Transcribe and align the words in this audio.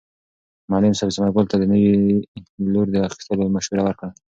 معلم 0.71 0.93
صاحب 0.99 1.11
ثمر 1.15 1.29
ګل 1.35 1.45
ته 1.51 1.55
د 1.57 1.63
نوي 1.71 1.91
لور 2.73 2.87
د 2.91 2.95
اخیستلو 3.07 3.53
مشوره 3.55 3.81
ورکړه. 3.83 4.09